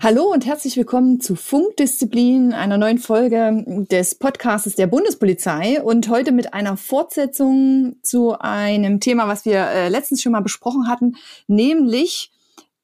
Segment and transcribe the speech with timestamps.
[0.00, 6.30] Hallo und herzlich willkommen zu Funkdisziplin, einer neuen Folge des Podcasts der Bundespolizei und heute
[6.30, 11.16] mit einer Fortsetzung zu einem Thema, was wir äh, letztens schon mal besprochen hatten,
[11.48, 12.30] nämlich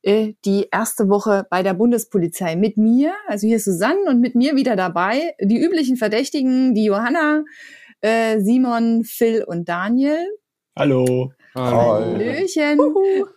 [0.03, 4.35] äh, die erste Woche bei der Bundespolizei mit mir, also hier ist Susanne und mit
[4.35, 7.45] mir wieder dabei, die üblichen Verdächtigen, die Johanna,
[8.01, 10.19] äh, Simon, Phil und Daniel.
[10.77, 11.31] Hallo.
[11.55, 12.79] Hallöchen.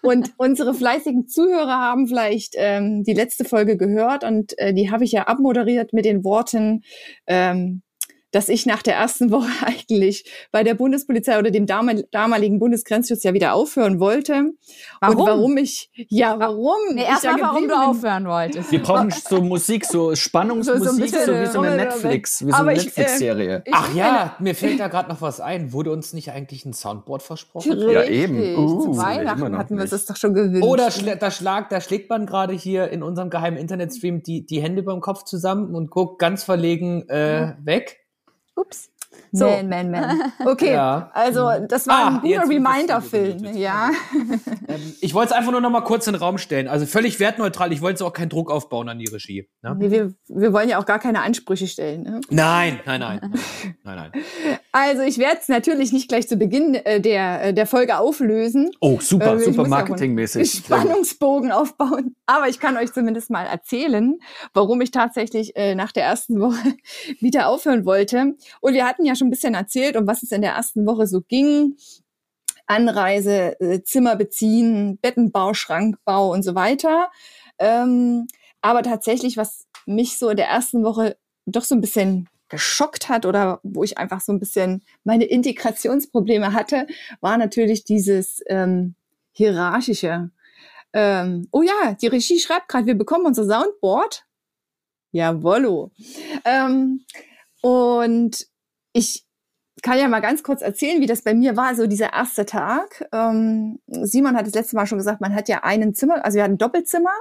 [0.01, 5.03] Und unsere fleißigen Zuhörer haben vielleicht ähm, die letzte Folge gehört und äh, die habe
[5.03, 6.83] ich ja abmoderiert mit den Worten,
[7.27, 7.83] ähm,
[8.31, 13.33] dass ich nach der ersten Woche eigentlich bei der Bundespolizei oder dem damaligen Bundesgrenzschutz ja
[13.33, 14.53] wieder aufhören wollte.
[15.01, 15.17] Warum?
[15.17, 16.77] Und warum ich, ja, warum?
[16.93, 18.71] Nee, erstmal, warum du aufhören wolltest.
[18.71, 22.57] Wir brauchen so Musik, so Spannungsmusik, so, so, so wie so eine Netflix, wie so
[22.57, 23.63] eine Netflix-Serie.
[23.65, 25.73] Äh, Ach ja, mir fällt da gerade noch was ein.
[25.73, 27.71] Wurde uns nicht eigentlich ein Soundboard versprochen?
[27.71, 27.93] Richtig.
[27.93, 28.55] Ja, eben.
[28.57, 30.63] Uh, Zu Weihnachten hatten wir das doch schon gewünscht.
[30.63, 34.45] Oh, da, schla da, schlag, da schlägt man gerade hier in unserem geheimen Internetstream die,
[34.45, 38.06] die Hände beim Kopf zusammen und guckt ganz verlegen äh, weg.
[38.59, 38.89] Oops.
[39.31, 39.45] So.
[39.45, 40.33] Man, man, man.
[40.45, 41.11] Okay, ja.
[41.13, 43.91] also das war ah, ein guter Reminder-Film, ja.
[44.67, 46.67] Ähm, ich wollte es einfach nur noch mal kurz in den Raum stellen.
[46.67, 47.71] Also völlig wertneutral.
[47.71, 49.47] Ich wollte auch keinen Druck aufbauen an die Regie.
[49.61, 49.75] Ne?
[49.77, 52.03] Nee, wir, wir wollen ja auch gar keine Ansprüche stellen.
[52.03, 52.21] Ne?
[52.29, 53.19] Nein, nein, nein.
[53.83, 54.11] nein, nein.
[54.71, 58.71] Also ich werde es natürlich nicht gleich zu Beginn äh, der, äh, der Folge auflösen.
[58.79, 60.53] Oh, super, äh, super marketingmäßig.
[60.53, 62.15] Ja Spannungsbogen aufbauen.
[62.25, 64.19] Aber ich kann euch zumindest mal erzählen,
[64.53, 66.75] warum ich tatsächlich äh, nach der ersten Woche
[67.19, 68.35] wieder aufhören wollte.
[68.61, 71.07] Und wir hatten ja schon ein bisschen erzählt, um was es in der ersten Woche
[71.07, 71.75] so ging.
[72.67, 77.09] Anreise, äh, Zimmer beziehen, Bettenbau, Schrankbau und so weiter.
[77.59, 78.27] Ähm,
[78.61, 83.25] aber tatsächlich, was mich so in der ersten Woche doch so ein bisschen geschockt hat
[83.25, 86.87] oder wo ich einfach so ein bisschen meine Integrationsprobleme hatte,
[87.21, 88.95] war natürlich dieses ähm,
[89.31, 90.31] hierarchische.
[90.93, 94.25] Ähm, oh ja, die Regie schreibt gerade, wir bekommen unser Soundboard.
[95.11, 95.91] Jawollo.
[96.45, 97.05] Ähm,
[97.61, 98.47] und
[98.97, 99.23] ich
[99.83, 103.07] kann ja mal ganz kurz erzählen, wie das bei mir war, so dieser erste Tag.
[103.11, 106.43] Ähm, Simon hat das letzte Mal schon gesagt, man hat ja einen Zimmer, also wir
[106.43, 107.11] hatten ein Doppelzimmer,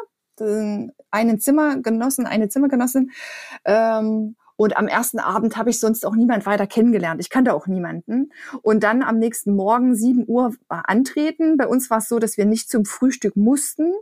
[0.41, 3.11] äh, einen Zimmergenossen, eine Zimmergenossin.
[3.67, 7.21] Ähm, und am ersten Abend habe ich sonst auch niemand weiter kennengelernt.
[7.21, 8.33] Ich kannte auch niemanden.
[8.63, 11.59] Und dann am nächsten Morgen, 7 Uhr, antreten.
[11.59, 13.93] Bei uns war es so, dass wir nicht zum Frühstück mussten.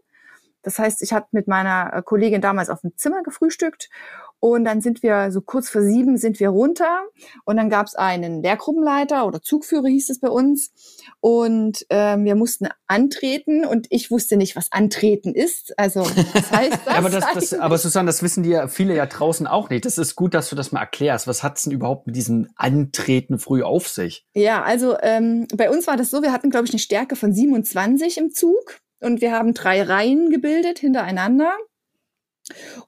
[0.62, 3.90] Das heißt, ich habe mit meiner Kollegin damals auf dem Zimmer gefrühstückt
[4.44, 7.00] und dann sind wir so kurz vor sieben sind wir runter
[7.46, 10.70] und dann gab es einen Lehrgruppenleiter oder Zugführer hieß es bei uns
[11.20, 15.78] und ähm, wir mussten antreten und ich wusste nicht, was antreten ist.
[15.78, 16.94] Also was heißt das?
[16.94, 19.86] aber, das, das aber Susanne, das wissen die ja viele ja draußen auch nicht.
[19.86, 21.26] Das ist gut, dass du das mal erklärst.
[21.26, 24.26] Was hat's denn überhaupt mit diesem Antreten früh auf sich?
[24.34, 27.32] Ja, also ähm, bei uns war das so, wir hatten glaube ich eine Stärke von
[27.32, 31.54] 27 im Zug und wir haben drei Reihen gebildet hintereinander.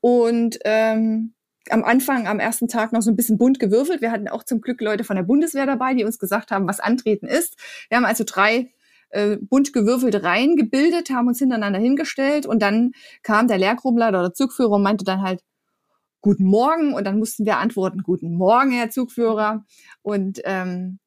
[0.03, 1.33] Und ähm,
[1.71, 4.00] am Anfang, am ersten Tag noch so ein bisschen bunt gewürfelt.
[4.00, 6.81] Wir hatten auch zum Glück Leute von der Bundeswehr dabei, die uns gesagt haben, was
[6.81, 7.56] Antreten ist.
[7.88, 8.72] Wir haben also drei
[9.10, 14.34] äh, bunt gewürfelte Reihen gebildet, haben uns hintereinander hingestellt und dann kam der Lehrgruppenleiter oder
[14.34, 15.43] Zugführer und meinte dann halt,
[16.22, 19.65] Guten Morgen und dann mussten wir antworten, Guten Morgen, Herr Zugführer.
[20.03, 20.99] Und, ähm,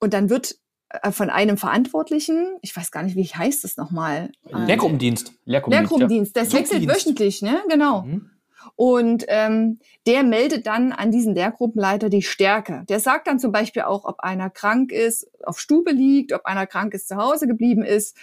[0.00, 0.56] und dann wird
[0.88, 4.32] äh, von einem Verantwortlichen, ich weiß gar nicht, wie heißt das nochmal?
[4.42, 5.32] Lehrgruppendienst.
[5.44, 6.36] Lehrgruppendienst, Lehrgruppendienst.
[6.36, 7.62] das wechselt wöchentlich, ne?
[7.68, 8.02] Genau.
[8.02, 8.30] Mhm.
[8.76, 12.84] Und ähm, der meldet dann an diesen Lehrgruppenleiter die Stärke.
[12.88, 16.66] Der sagt dann zum Beispiel auch, ob einer krank ist, auf Stube liegt, ob einer
[16.66, 18.16] krank ist, zu Hause geblieben ist.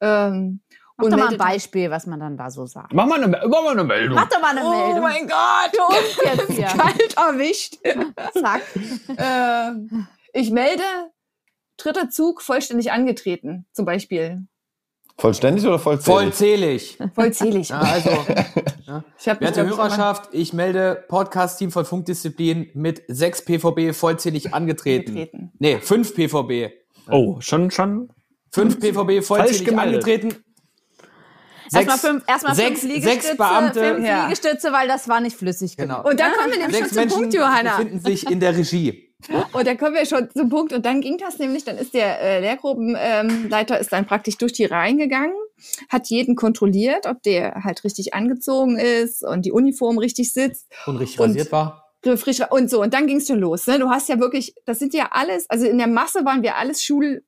[0.00, 0.60] Ähm,
[0.96, 2.92] Mach und doch mal ein Beispiel, was man dann da so sagt.
[2.92, 4.16] Mach mal eine, mach mal eine Meldung.
[4.16, 4.98] Mach doch mal eine oh Meldung.
[4.98, 6.66] Oh mein Gott, du uns jetzt hier.
[6.66, 7.76] Kalt erwischt.
[8.34, 8.62] Zack.
[9.16, 10.82] ähm, ich melde,
[11.76, 14.48] dritter Zug vollständig angetreten, zum Beispiel.
[15.20, 16.06] Vollständig oder vollzählig?
[16.06, 16.98] Vollzählig.
[17.14, 17.68] Vollzählig.
[17.70, 18.10] Ja, also,
[18.86, 19.04] ja.
[19.18, 25.10] Ich hab Werte Hörerschaft, ich melde Podcast-Team von Funkdisziplin mit 6 PVB vollzählig angetreten.
[25.10, 25.52] angetreten.
[25.58, 26.72] Nee, 5 PVB.
[27.10, 28.10] Oh, schon, schon.
[28.52, 30.36] 5 PVB vollzählig angetreten.
[31.70, 33.80] Erstmal fünf, erstmal sechs, fünf Liegestütze, sechs Beamte.
[33.80, 34.22] fünf ja.
[34.24, 35.76] Liegestütze, weil das war nicht flüssig.
[35.76, 36.02] Genau.
[36.02, 37.76] Und dann kommen wir nämlich sechs schon zum Punkt, Johanna.
[37.76, 39.07] befinden sich in der Regie.
[39.52, 40.72] Und dann kommen wir schon zum Punkt.
[40.72, 44.52] Und dann ging das nämlich, dann ist der äh, Lehrgruppenleiter ähm, ist dann praktisch durch
[44.52, 45.34] die Reihen gegangen,
[45.88, 50.68] hat jeden kontrolliert, ob der halt richtig angezogen ist und die Uniform richtig sitzt.
[50.86, 51.84] Und richtig und rasiert war.
[52.16, 53.66] Frisch, und so, und dann ging es schon los.
[53.66, 53.78] Ne?
[53.80, 56.82] Du hast ja wirklich, das sind ja alles, also in der Masse waren wir alles
[56.84, 57.24] Schul,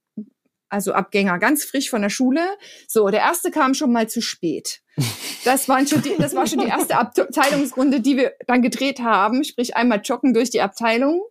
[0.69, 2.40] also Abgänger, ganz frisch von der Schule.
[2.87, 4.81] So, der erste kam schon mal zu spät.
[5.42, 9.42] Das, waren schon die, das war schon die erste Abteilungsrunde, die wir dann gedreht haben,
[9.42, 11.22] sprich einmal joggen durch die Abteilung.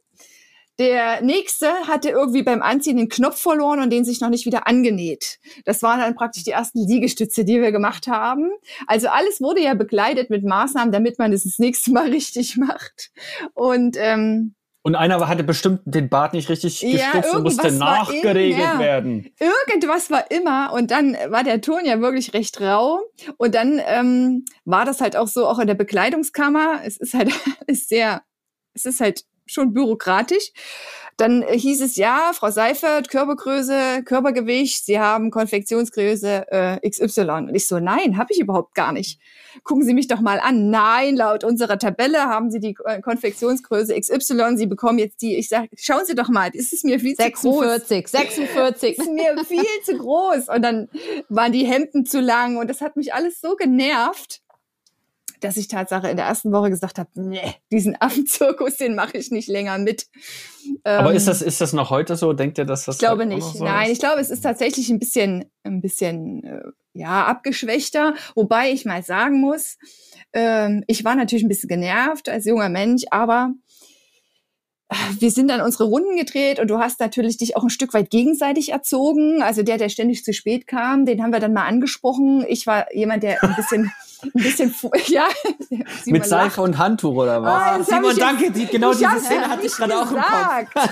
[0.79, 4.65] Der nächste hatte irgendwie beim Anziehen den Knopf verloren und den sich noch nicht wieder
[4.65, 5.39] angenäht.
[5.65, 8.49] Das waren dann praktisch die ersten Liegestütze, die wir gemacht haben.
[8.87, 13.11] Also alles wurde ja begleitet mit Maßnahmen, damit man es das nächste Mal richtig macht.
[13.53, 18.61] Und ähm, und einer hatte bestimmt den Bart nicht richtig gestützt ja, und musste nachgeregelt
[18.61, 18.79] ja.
[18.79, 19.29] werden.
[19.37, 20.71] Irgendwas war immer.
[20.71, 23.01] Und dann war der Ton ja wirklich recht rau.
[23.37, 26.79] Und dann ähm, war das halt auch so, auch in der Bekleidungskammer.
[26.85, 27.29] Es ist halt
[27.67, 28.23] ist sehr,
[28.73, 30.51] es ist halt schon bürokratisch.
[31.19, 37.21] Dann hieß es ja, Frau Seifert, Körpergröße, Körpergewicht, Sie haben Konfektionsgröße äh, XY.
[37.49, 39.19] Und ich so, nein, habe ich überhaupt gar nicht.
[39.63, 40.69] Gucken Sie mich doch mal an.
[40.69, 44.55] Nein, laut unserer Tabelle haben Sie die äh, Konfektionsgröße XY.
[44.55, 45.35] Sie bekommen jetzt die.
[45.35, 47.87] Ich sage, schauen Sie doch mal, ist mir viel 46, zu groß.
[47.89, 50.47] 46, Das ist mir viel zu groß.
[50.47, 50.87] Und dann
[51.27, 54.41] waren die Hemden zu lang und das hat mich alles so genervt
[55.39, 59.31] dass ich Tatsache in der ersten Woche gesagt habe, nee, diesen Affenzirkus, den mache ich
[59.31, 60.07] nicht länger mit.
[60.83, 62.33] Aber ähm, ist das ist das noch heute so?
[62.33, 62.95] Denkt ihr, dass das?
[62.95, 63.43] Ich glaube nicht.
[63.43, 63.93] So Nein, ist?
[63.93, 66.61] ich glaube, es ist tatsächlich ein bisschen ein bisschen äh,
[66.93, 68.15] ja abgeschwächter.
[68.35, 69.77] Wobei ich mal sagen muss,
[70.33, 73.53] ähm, ich war natürlich ein bisschen genervt als junger Mensch, aber
[75.19, 78.09] wir sind dann unsere Runden gedreht und du hast natürlich dich auch ein Stück weit
[78.09, 79.43] gegenseitig erzogen.
[79.43, 82.43] Also der, der ständig zu spät kam, den haben wir dann mal angesprochen.
[82.47, 83.91] Ich war jemand, der ein bisschen
[84.23, 84.73] ein bisschen,
[85.07, 85.27] ja.
[86.05, 87.51] Mit Seife und Handtuch oder was?
[87.51, 88.51] Ah, Simon, danke.
[88.51, 90.89] Die, genau diese Szene hatte ich gerade auch im Kopf.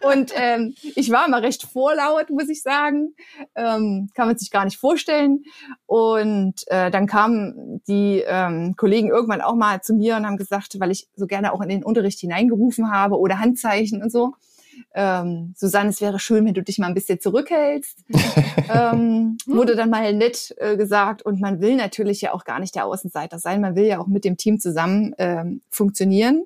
[0.12, 3.14] und ähm, ich war immer recht vorlaut, muss ich sagen.
[3.54, 5.44] Ähm, kann man sich gar nicht vorstellen.
[5.86, 10.78] Und äh, dann kamen die ähm, Kollegen irgendwann auch mal zu mir und haben gesagt,
[10.80, 14.34] weil ich so gerne auch in den Unterricht hineingerufen habe oder Handzeichen und so
[14.94, 18.04] ähm, Susanne, es wäre schön, wenn du dich mal ein bisschen zurückhältst.
[18.72, 21.22] ähm, wurde dann mal nett äh, gesagt.
[21.22, 23.60] Und man will natürlich ja auch gar nicht der Außenseiter sein.
[23.60, 26.44] Man will ja auch mit dem Team zusammen ähm, funktionieren.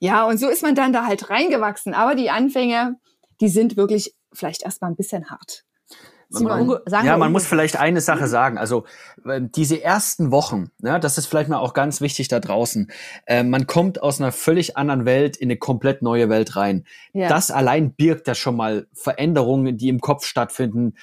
[0.00, 1.94] Ja, und so ist man dann da halt reingewachsen.
[1.94, 2.96] Aber die Anfänge,
[3.40, 5.64] die sind wirklich vielleicht erstmal ein bisschen hart.
[6.40, 8.58] Man, ja, man muss vielleicht eine Sache sagen.
[8.58, 8.84] Also
[9.24, 12.90] äh, diese ersten Wochen, ja, das ist vielleicht mal auch ganz wichtig da draußen.
[13.26, 16.84] Äh, man kommt aus einer völlig anderen Welt in eine komplett neue Welt rein.
[17.12, 17.28] Ja.
[17.28, 20.94] Das allein birgt ja schon mal Veränderungen, die im Kopf stattfinden.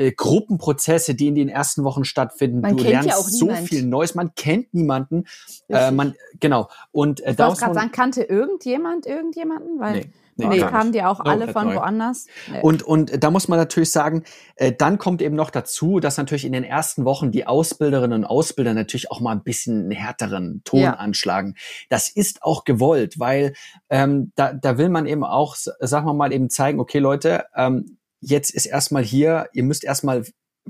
[0.00, 2.60] Äh, Gruppenprozesse, die in den ersten Wochen stattfinden.
[2.60, 4.14] Man du lernst ja so viel Neues.
[4.14, 5.24] Man kennt niemanden.
[5.68, 6.70] Äh, man genau.
[6.90, 9.78] Und äh, ich wollte gerade sagen, kannte irgendjemand irgendjemanden?
[9.78, 10.10] Weil nee.
[10.40, 11.76] Nee, nee kamen die auch alle von neu.
[11.76, 12.26] woanders.
[12.50, 12.60] Nee.
[12.62, 14.24] Und, und da muss man natürlich sagen,
[14.56, 18.24] äh, dann kommt eben noch dazu, dass natürlich in den ersten Wochen die Ausbilderinnen und
[18.24, 20.94] Ausbilder natürlich auch mal ein bisschen einen härteren Ton ja.
[20.94, 21.54] anschlagen.
[21.88, 23.54] Das ist auch gewollt, weil
[23.88, 27.98] ähm, da, da will man eben auch, sagen wir mal, eben zeigen, okay Leute, ähm,
[28.20, 30.24] jetzt ist erstmal hier, ihr müsst erstmal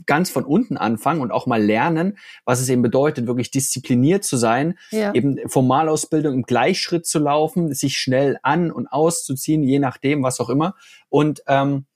[0.07, 4.37] ganz von unten anfangen und auch mal lernen, was es eben bedeutet, wirklich diszipliniert zu
[4.37, 5.13] sein, ja.
[5.15, 10.49] eben Formalausbildung im Gleichschritt zu laufen, sich schnell an und auszuziehen, je nachdem, was auch
[10.49, 10.75] immer.
[11.09, 11.87] Und ähm,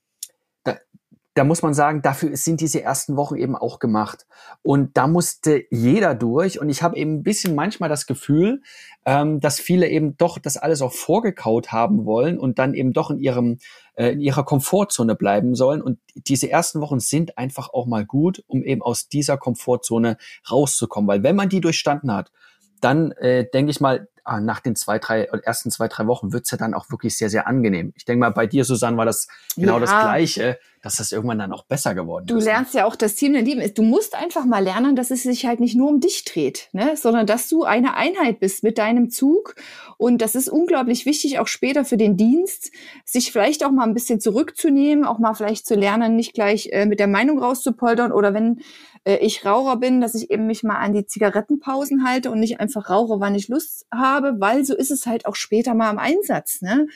[1.35, 4.25] da muss man sagen, dafür sind diese ersten Wochen eben auch gemacht.
[4.63, 6.61] Und da musste jeder durch.
[6.61, 8.61] Und ich habe eben ein bisschen manchmal das Gefühl,
[9.05, 13.11] ähm, dass viele eben doch das alles auch vorgekaut haben wollen und dann eben doch
[13.11, 13.57] in ihrem
[13.95, 15.81] äh, in ihrer Komfortzone bleiben sollen.
[15.81, 20.17] Und diese ersten Wochen sind einfach auch mal gut, um eben aus dieser Komfortzone
[20.49, 21.09] rauszukommen.
[21.09, 22.31] Weil wenn man die durchstanden hat,
[22.79, 26.57] dann äh, denke ich mal, nach den zwei, drei, ersten zwei, drei Wochen wird's ja
[26.57, 27.93] dann auch wirklich sehr, sehr angenehm.
[27.95, 29.79] Ich denke mal, bei dir, Susanne, war das genau ja.
[29.79, 32.43] das Gleiche, dass das irgendwann dann auch besser geworden du ist.
[32.43, 32.55] Du ne?
[32.55, 33.73] lernst ja auch das Team der Lieben.
[33.73, 36.95] Du musst einfach mal lernen, dass es sich halt nicht nur um dich dreht, ne?
[36.95, 39.55] sondern dass du eine Einheit bist mit deinem Zug.
[39.97, 42.71] Und das ist unglaublich wichtig, auch später für den Dienst,
[43.03, 46.85] sich vielleicht auch mal ein bisschen zurückzunehmen, auch mal vielleicht zu lernen, nicht gleich äh,
[46.85, 48.59] mit der Meinung rauszupoltern oder wenn
[49.05, 52.59] äh, ich Raucher bin, dass ich eben mich mal an die Zigarettenpausen halte und nicht
[52.59, 55.99] einfach rauche, wann ich Lust habe, weil so ist es halt auch später mal im
[55.99, 56.61] Einsatz.
[56.61, 56.87] Ne?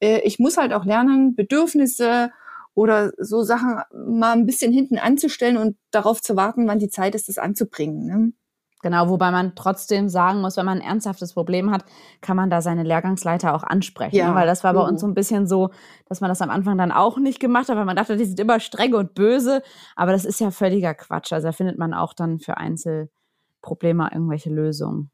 [0.00, 2.30] Äh, ich muss halt auch lernen, Bedürfnisse
[2.74, 7.14] oder so Sachen mal ein bisschen hinten anzustellen und darauf zu warten, wann die Zeit
[7.14, 8.06] ist, das anzubringen.
[8.06, 8.32] Ne?
[8.82, 11.84] Genau, wobei man trotzdem sagen muss, wenn man ein ernsthaftes Problem hat,
[12.20, 14.16] kann man da seine Lehrgangsleiter auch ansprechen.
[14.16, 14.34] Ja.
[14.34, 15.70] Weil das war bei uns so ein bisschen so,
[16.08, 18.40] dass man das am Anfang dann auch nicht gemacht hat, weil man dachte, die sind
[18.40, 19.62] immer streng und böse.
[19.94, 21.32] Aber das ist ja völliger Quatsch.
[21.32, 25.12] Also da findet man auch dann für Einzelprobleme irgendwelche Lösungen.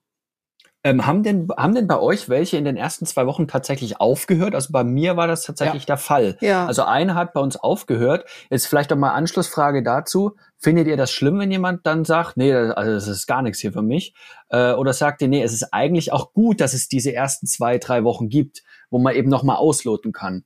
[0.84, 4.54] Ähm, haben, denn, haben denn bei euch welche in den ersten zwei Wochen tatsächlich aufgehört?
[4.54, 5.86] Also bei mir war das tatsächlich ja.
[5.86, 6.36] der Fall.
[6.40, 6.66] Ja.
[6.66, 8.26] Also eine hat bei uns aufgehört.
[8.48, 10.36] Jetzt vielleicht doch mal Anschlussfrage dazu.
[10.56, 13.72] Findet ihr das schlimm, wenn jemand dann sagt, nee, also das ist gar nichts hier
[13.72, 14.14] für mich?
[14.50, 17.78] Äh, oder sagt ihr, nee, es ist eigentlich auch gut, dass es diese ersten zwei,
[17.78, 20.44] drei Wochen gibt, wo man eben noch mal ausloten kann?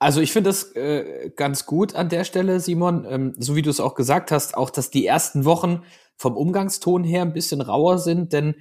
[0.00, 3.70] Also ich finde das äh, ganz gut an der Stelle, Simon, ähm, so wie du
[3.70, 5.82] es auch gesagt hast, auch dass die ersten Wochen
[6.16, 8.56] vom Umgangston her ein bisschen rauer sind, denn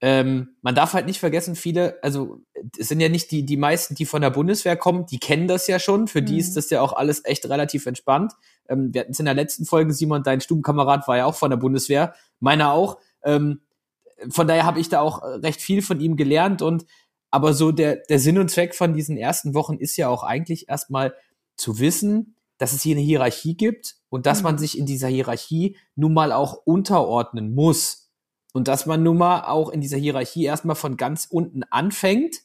[0.00, 2.40] ähm, man darf halt nicht vergessen, viele, also
[2.78, 5.66] es sind ja nicht die, die meisten, die von der Bundeswehr kommen, die kennen das
[5.66, 6.26] ja schon, für mhm.
[6.26, 6.54] die ist mhm.
[6.54, 8.34] das ja auch alles echt relativ entspannt.
[8.68, 11.50] Ähm, wir hatten es in der letzten Folge, Simon, dein Stubenkamerad war ja auch von
[11.50, 12.98] der Bundeswehr, meiner auch.
[13.24, 13.60] Ähm,
[14.30, 16.86] von daher habe ich da auch recht viel von ihm gelernt und
[17.30, 20.68] aber so der, der Sinn und Zweck von diesen ersten Wochen ist ja auch eigentlich
[20.68, 21.14] erstmal
[21.56, 24.44] zu wissen, dass es hier eine Hierarchie gibt und dass mhm.
[24.44, 28.07] man sich in dieser Hierarchie nun mal auch unterordnen muss.
[28.52, 32.36] Und dass man nun mal auch in dieser Hierarchie erstmal von ganz unten anfängt,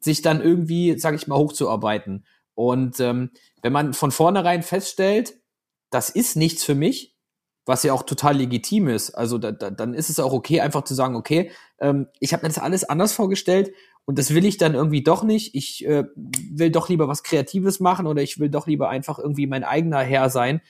[0.00, 2.26] sich dann irgendwie, sag ich mal, hochzuarbeiten.
[2.54, 3.30] Und ähm,
[3.62, 5.34] wenn man von vornherein feststellt,
[5.90, 7.16] das ist nichts für mich,
[7.66, 10.84] was ja auch total legitim ist, also da, da, dann ist es auch okay, einfach
[10.84, 13.72] zu sagen, okay, ähm, ich habe mir das alles anders vorgestellt
[14.06, 15.54] und das will ich dann irgendwie doch nicht.
[15.54, 19.46] Ich äh, will doch lieber was Kreatives machen oder ich will doch lieber einfach irgendwie
[19.46, 20.62] mein eigener Herr sein.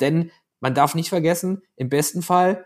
[0.00, 0.30] Denn
[0.60, 2.64] man darf nicht vergessen, im besten Fall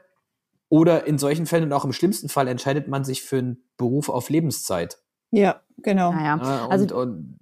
[0.71, 4.09] oder in solchen Fällen und auch im schlimmsten Fall entscheidet man sich für einen Beruf
[4.09, 4.99] auf Lebenszeit.
[5.31, 6.12] Ja, genau.
[6.12, 6.35] Naja.
[6.35, 7.39] und, also und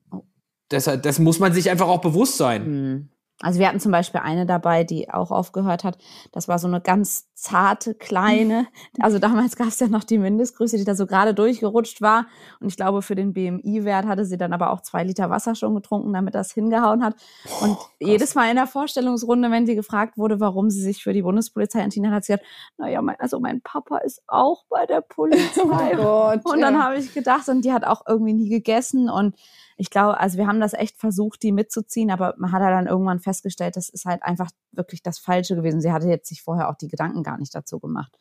[0.71, 2.65] deshalb, das muss man sich einfach auch bewusst sein.
[2.65, 3.09] Hm.
[3.41, 5.99] Also wir hatten zum Beispiel eine dabei, die auch aufgehört hat.
[6.33, 8.67] Das war so eine ganz zarte, kleine.
[9.01, 12.27] Also damals gab es ja noch die Mindestgröße, die da so gerade durchgerutscht war.
[12.61, 15.75] Und ich glaube, für den BMI-Wert hatte sie dann aber auch zwei Liter Wasser schon
[15.75, 17.15] getrunken, damit das hingehauen hat.
[17.61, 21.13] Und Boah, jedes Mal in der Vorstellungsrunde, wenn sie gefragt wurde, warum sie sich für
[21.13, 24.87] die Bundespolizei entschieden hat, hat sie gesagt, naja, mein, also mein Papa ist auch bei
[24.87, 25.39] der Polizei.
[25.99, 29.35] Oh Gott, und dann habe ich gedacht, und die hat auch irgendwie nie gegessen und
[29.81, 32.89] ich glaube, also wir haben das echt versucht, die mitzuziehen, aber man hat ja dann
[32.89, 35.81] irgendwann festgestellt, das ist halt einfach wirklich das Falsche gewesen.
[35.81, 38.17] Sie hatte jetzt sich vorher auch die Gedanken gar nicht dazu gemacht.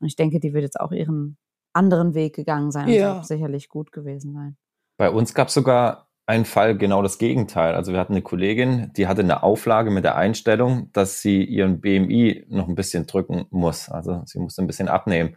[0.00, 1.38] Und ich denke, die wird jetzt auch ihren
[1.72, 3.18] anderen Weg gegangen sein ja.
[3.18, 4.56] und sicherlich gut gewesen sein.
[4.96, 7.74] Bei uns gab es sogar einen Fall genau das Gegenteil.
[7.74, 11.80] Also wir hatten eine Kollegin, die hatte eine Auflage mit der Einstellung, dass sie ihren
[11.80, 13.88] BMI noch ein bisschen drücken muss.
[13.88, 15.36] Also sie musste ein bisschen abnehmen.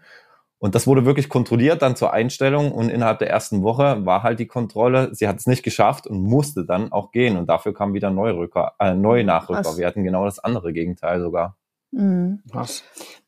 [0.58, 4.40] Und das wurde wirklich kontrolliert dann zur Einstellung und innerhalb der ersten Woche war halt
[4.40, 5.10] die Kontrolle.
[5.14, 8.74] Sie hat es nicht geschafft und musste dann auch gehen und dafür kam wieder Neurücker,
[8.80, 9.78] äh, neue Nachrücker.
[9.78, 11.58] Wir hatten genau das andere Gegenteil sogar.
[11.92, 12.42] Mhm.
[12.50, 12.84] Krass.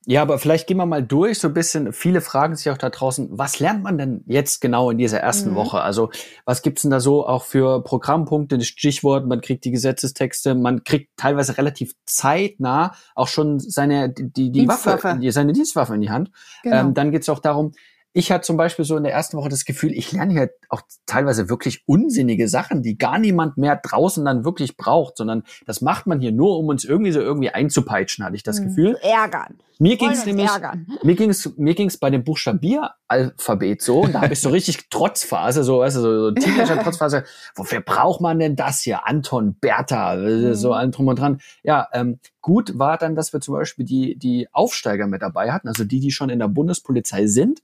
[0.05, 1.93] Ja, aber vielleicht gehen wir mal durch, so ein bisschen.
[1.93, 5.51] Viele fragen sich auch da draußen, was lernt man denn jetzt genau in dieser ersten
[5.51, 5.55] mhm.
[5.55, 5.81] Woche?
[5.81, 6.11] Also,
[6.45, 11.11] was gibt's denn da so auch für Programmpunkte, Stichwort, man kriegt die Gesetzestexte, man kriegt
[11.17, 15.03] teilweise relativ zeitnah auch schon seine, die, die Dienstwaffe.
[15.03, 16.31] Waffe, seine Dienstwaffe in die Hand.
[16.63, 16.75] Genau.
[16.77, 17.73] Ähm, dann geht's auch darum,
[18.13, 20.81] ich hatte zum Beispiel so in der ersten Woche das Gefühl, ich lerne hier auch
[21.07, 26.05] teilweise wirklich unsinnige Sachen, die gar niemand mehr draußen dann wirklich braucht, sondern das macht
[26.05, 28.65] man hier nur, um uns irgendwie so irgendwie einzupeitschen, hatte ich das mhm.
[28.65, 28.97] Gefühl.
[29.01, 29.57] Ärgern.
[29.79, 30.85] Mir ging es nämlich, ärgern.
[31.03, 34.49] mir ging es, mir ging es bei dem Buchstabieralphabet so, und da habe ich so
[34.49, 37.23] richtig Trotzphase, so, weißt du, so, so Teenager-Trotzphase.
[37.55, 39.07] Wofür braucht man denn das hier?
[39.07, 40.53] Anton, Bertha, mhm.
[40.53, 41.41] so allem drum und dran.
[41.63, 45.67] Ja, ähm, gut war dann, dass wir zum Beispiel die, die Aufsteiger mit dabei hatten,
[45.67, 47.63] also die, die schon in der Bundespolizei sind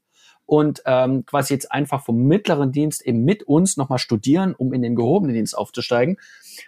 [0.50, 4.82] und ähm, quasi jetzt einfach vom mittleren Dienst eben mit uns nochmal studieren, um in
[4.82, 6.18] den gehobenen Dienst aufzusteigen.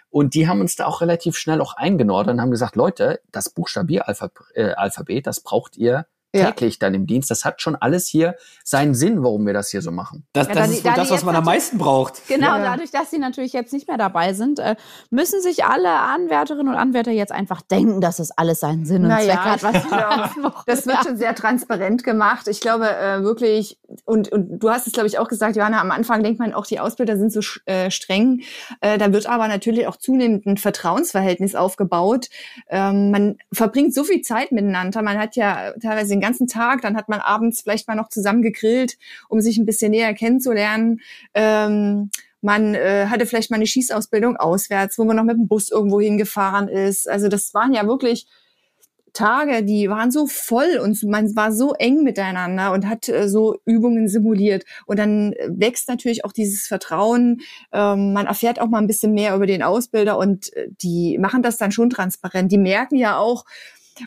[0.08, 3.50] Und die haben uns da auch relativ schnell auch eingenordet und haben gesagt, Leute, das
[3.50, 6.78] Buchstabieralphabet, äh, das braucht ihr täglich ja.
[6.80, 7.30] dann im Dienst.
[7.30, 10.26] Das hat schon alles hier seinen Sinn, warum wir das hier so machen.
[10.32, 12.26] Das, das ja, ist wohl das, was man am meisten braucht.
[12.28, 12.64] Genau, ja.
[12.64, 14.76] dadurch, dass sie natürlich jetzt nicht mehr dabei sind, äh,
[15.10, 19.08] müssen sich alle Anwärterinnen und Anwärter jetzt einfach denken, dass es alles seinen Sinn und
[19.08, 19.62] naja, Zweck hat.
[19.62, 20.52] Was genau.
[20.66, 22.48] das wird schon sehr transparent gemacht.
[22.48, 25.90] Ich glaube äh, wirklich, und, und du hast es, glaube ich, auch gesagt, Johanna, am
[25.90, 28.42] Anfang denkt man auch, die Ausbilder sind so äh, streng.
[28.80, 32.28] Äh, da wird aber natürlich auch zunehmend ein Vertrauensverhältnis aufgebaut.
[32.68, 35.02] Ähm, man verbringt so viel Zeit miteinander.
[35.02, 38.96] Man hat ja teilweise ganzen Tag, dann hat man abends vielleicht mal noch zusammen gegrillt,
[39.28, 41.00] um sich ein bisschen näher kennenzulernen.
[41.34, 42.10] Ähm,
[42.40, 46.00] man äh, hatte vielleicht mal eine Schießausbildung auswärts, wo man noch mit dem Bus irgendwo
[46.00, 47.08] hingefahren ist.
[47.08, 48.26] Also das waren ja wirklich
[49.12, 53.58] Tage, die waren so voll und man war so eng miteinander und hat äh, so
[53.66, 54.64] Übungen simuliert.
[54.86, 57.42] Und dann wächst natürlich auch dieses Vertrauen.
[57.72, 61.42] Ähm, man erfährt auch mal ein bisschen mehr über den Ausbilder und äh, die machen
[61.42, 62.50] das dann schon transparent.
[62.50, 63.44] Die merken ja auch,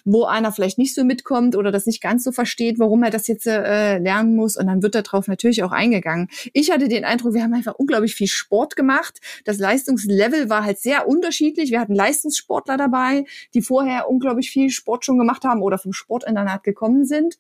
[0.04, 3.28] wo einer vielleicht nicht so mitkommt oder das nicht ganz so versteht, warum er das
[3.28, 4.58] jetzt äh, lernen muss.
[4.58, 6.30] Und dann wird darauf natürlich auch eingegangen.
[6.54, 9.20] Ich hatte den Eindruck, wir haben einfach unglaublich viel Sport gemacht.
[9.46, 11.72] Das Leistungslevel war halt sehr unterschiedlich.
[11.72, 16.64] Wir hatten Leistungssportler dabei, die vorher unglaublich viel Sport schon gemacht haben oder vom Sportinternat
[16.64, 17.38] gekommen sind.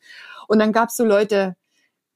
[0.47, 1.55] Und dann gab es so Leute,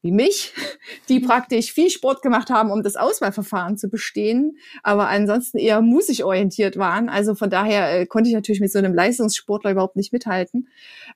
[0.02, 0.54] wie mich,
[1.08, 6.76] die praktisch viel Sport gemacht haben, um das Auswahlverfahren zu bestehen, aber ansonsten eher musikorientiert
[6.76, 7.08] waren.
[7.08, 10.68] Also von daher äh, konnte ich natürlich mit so einem Leistungssportler überhaupt nicht mithalten.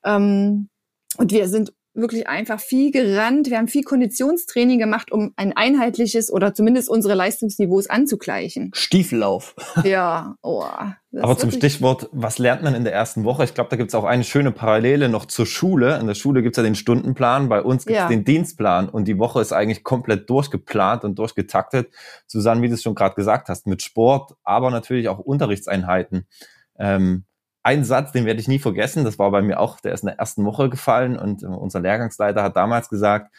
[0.04, 0.68] Ähm,
[1.16, 3.48] und wir sind wirklich einfach viel gerannt.
[3.48, 8.70] Wir haben viel Konditionstraining gemacht, um ein einheitliches oder zumindest unsere Leistungsniveaus anzugleichen.
[8.74, 9.54] Stiefellauf.
[9.84, 10.64] Ja, oh.
[11.20, 13.44] Aber zum Stichwort, was lernt man in der ersten Woche?
[13.44, 15.98] Ich glaube, da gibt es auch eine schöne Parallele noch zur Schule.
[16.00, 18.08] In der Schule gibt es ja den Stundenplan, bei uns gibt es ja.
[18.08, 21.92] den Dienstplan und die Woche ist eigentlich komplett durchgeplant und durchgetaktet.
[22.26, 26.26] Susanne, wie du es schon gerade gesagt hast, mit Sport, aber natürlich auch Unterrichtseinheiten.
[26.78, 27.24] Ähm,
[27.64, 30.08] ein Satz, den werde ich nie vergessen, das war bei mir auch, der ist in
[30.08, 33.34] der ersten Woche gefallen und äh, unser Lehrgangsleiter hat damals gesagt,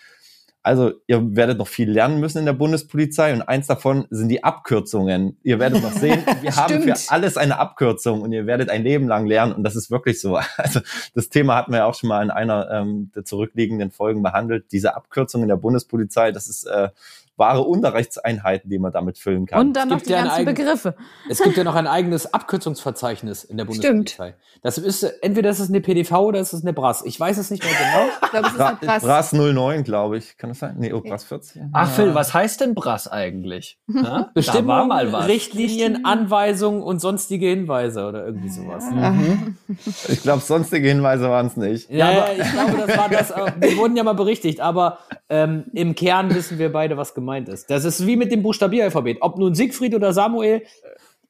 [0.64, 4.44] also ihr werdet noch viel lernen müssen in der Bundespolizei und eins davon sind die
[4.44, 5.38] Abkürzungen.
[5.44, 9.08] Ihr werdet noch sehen, wir haben für alles eine Abkürzung und ihr werdet ein Leben
[9.08, 10.40] lang lernen und das ist wirklich so.
[10.58, 10.80] Also
[11.14, 14.72] das Thema hatten wir ja auch schon mal in einer ähm, der zurückliegenden Folgen behandelt.
[14.72, 16.90] Diese Abkürzung in der Bundespolizei, das ist äh,
[17.38, 19.60] wahre Unterrichtseinheiten, die man damit füllen kann.
[19.60, 20.96] Und dann noch die ja ganzen eigen, Begriffe.
[21.30, 24.30] Es gibt ja noch ein eigenes Abkürzungsverzeichnis in der Bundespolizei.
[24.30, 24.62] Stimmt.
[24.62, 27.04] Das ist entweder ist es eine PDV oder ist es eine BRAS.
[27.06, 28.10] Ich weiß es nicht mehr genau.
[28.24, 29.04] ich glaube, es ist eine BRAS.
[29.04, 30.38] BRAS 09, glaube ich.
[30.38, 30.76] Kann das sein?
[30.78, 31.62] Nee, oh, BRAS 40.
[31.74, 33.80] Ach Phil, was heißt denn BRAS eigentlich?
[34.06, 34.30] Ja?
[34.34, 35.28] Bestimmt war mal was.
[35.28, 38.84] Richtlinien, Anweisungen und sonstige Hinweise oder irgendwie sowas.
[38.92, 39.58] Mhm.
[40.10, 41.90] Ich glaube, sonstige Hinweise waren es nicht.
[41.90, 43.34] Ja, ja ich glaube, das war das.
[43.60, 45.00] Wir wurden ja mal berichtigt, aber
[45.30, 47.70] ähm, im Kern wissen wir beide, was gemeint gemeint ist.
[47.70, 49.18] Das ist wie mit dem Buchstabieralphabet.
[49.22, 50.62] Ob nun Siegfried oder Samuel,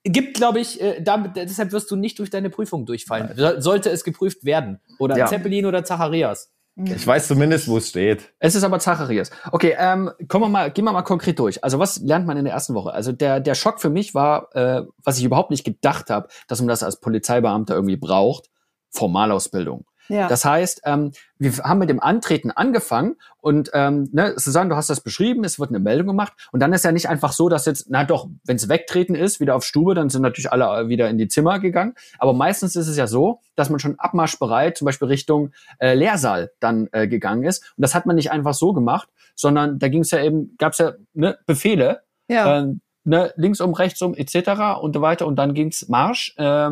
[0.04, 3.32] äh, gibt, glaube ich, äh, damit, deshalb wirst du nicht durch deine Prüfung durchfallen.
[3.36, 4.80] So, sollte es geprüft werden.
[5.00, 5.26] Oder ja.
[5.26, 6.52] Zeppelin oder Zacharias.
[6.78, 8.34] Ich weiß zumindest, wo es steht.
[8.38, 9.32] Es ist aber Zacharias.
[9.54, 11.64] Okay, ähm, kommen wir mal, gehen wir mal konkret durch.
[11.64, 12.94] Also was lernt man in der ersten Woche?
[12.94, 16.60] Also der, der Schock für mich war, äh, was ich überhaupt nicht gedacht habe, dass
[16.60, 18.50] man das als Polizeibeamter irgendwie braucht,
[18.90, 19.86] Formalausbildung.
[20.08, 20.28] Ja.
[20.28, 24.90] Das heißt, ähm, wir haben mit dem Antreten angefangen und ähm, ne, Susanne, du hast
[24.90, 27.66] das beschrieben, es wird eine Meldung gemacht und dann ist ja nicht einfach so, dass
[27.66, 30.88] jetzt, na doch, wenn es wegtreten ist, wieder auf Stube, dann sind natürlich alle äh,
[30.90, 31.94] wieder in die Zimmer gegangen.
[32.20, 36.52] Aber meistens ist es ja so, dass man schon abmarschbereit, zum Beispiel Richtung äh, Lehrsaal
[36.60, 37.64] dann äh, gegangen ist.
[37.78, 40.74] Und das hat man nicht einfach so gemacht, sondern da ging es ja eben, gab
[40.74, 42.62] es ja ne, Befehle, ja.
[42.62, 44.80] Äh, ne, links um, rechts um, etc.
[44.82, 45.28] und so weiter.
[45.28, 46.72] Und dann ging's Marsch äh,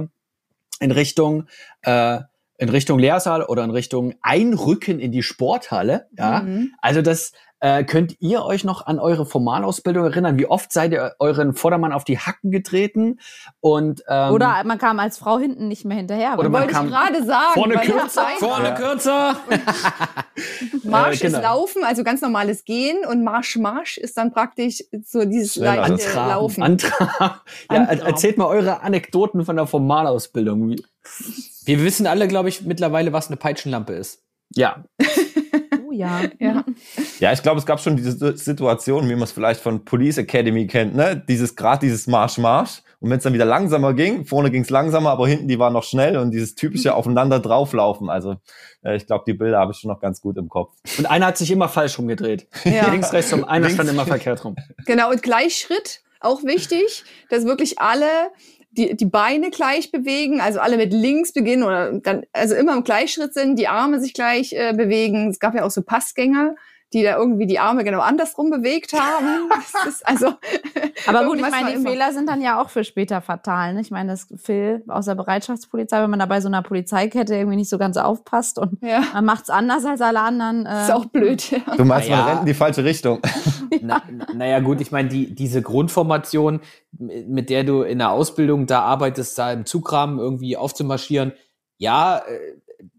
[0.79, 1.47] in Richtung
[1.81, 2.21] äh,
[2.57, 6.07] in Richtung Lehrsaal oder in Richtung Einrücken in die Sporthalle.
[6.17, 6.73] Ja, mhm.
[6.81, 10.37] also das äh, könnt ihr euch noch an eure Formalausbildung erinnern?
[10.37, 13.21] Wie oft seid ihr euren Vordermann auf die Hacken getreten?
[13.61, 16.37] Und ähm, oder man kam als Frau hinten nicht mehr hinterher.
[16.37, 17.53] Oder man kam gerade sagen.
[17.53, 18.27] Vorne kürzer.
[18.37, 18.75] Vorne ja.
[18.75, 19.37] kürzer.
[20.83, 21.37] Marsch äh, genau.
[21.37, 26.13] ist Laufen, also ganz normales Gehen und Marsch Marsch ist dann praktisch so dieses leichte
[26.15, 26.63] Laufen.
[26.63, 27.45] Antrag.
[27.71, 30.75] Ja, erzählt mal eure Anekdoten von der Formalausbildung.
[31.63, 34.21] Wir wissen alle, glaube ich, mittlerweile, was eine Peitschenlampe ist.
[34.53, 34.83] Ja.
[35.93, 36.21] ja.
[36.39, 36.63] ja.
[37.19, 40.67] Ja, ich glaube, es gab schon diese Situation, wie man es vielleicht von Police Academy
[40.67, 41.23] kennt, ne?
[41.27, 42.81] Dieses gerade dieses Marsch Marsch.
[42.99, 45.73] Und wenn es dann wieder langsamer ging, vorne ging es langsamer, aber hinten die waren
[45.73, 48.09] noch schnell und dieses typische aufeinander drauflaufen.
[48.09, 48.37] Also
[48.81, 50.73] äh, ich glaube, die Bilder habe ich schon noch ganz gut im Kopf.
[50.97, 52.47] Und einer hat sich immer falsch rumgedreht.
[52.63, 52.89] Ja.
[52.89, 53.43] Links, rechts rum.
[53.43, 54.55] Einer stand immer verkehrt rum.
[54.85, 58.07] Genau, und Gleichschritt, auch wichtig, dass wirklich alle
[58.77, 62.83] die, die Beine gleich bewegen, also alle mit links beginnen oder dann, also immer im
[62.83, 65.29] Gleichschritt sind, die Arme sich gleich äh, bewegen.
[65.29, 66.55] Es gab ja auch so Passgänger,
[66.93, 69.49] die da irgendwie die Arme genau andersrum bewegt haben.
[70.03, 70.27] also,
[71.07, 71.83] Aber gut, ich meine, die.
[71.83, 73.73] Fehler sind dann ja auch für später fatal.
[73.73, 73.81] Ne?
[73.81, 77.57] Ich meine, das Phil aus der Bereitschaftspolizei, wenn man da bei so einer Polizeikette irgendwie
[77.57, 79.03] nicht so ganz aufpasst und ja.
[79.13, 80.65] man macht's anders als alle anderen.
[80.65, 81.51] Äh, ist auch blöd.
[81.51, 81.75] Ja.
[81.75, 83.19] Du meinst, man rennt in die falsche Richtung.
[83.81, 84.03] Na,
[84.33, 89.37] naja, gut, ich meine, die, diese Grundformation, mit der du in der Ausbildung da arbeitest,
[89.37, 91.33] da im Zugrahmen irgendwie aufzumarschieren,
[91.77, 92.39] ja, äh,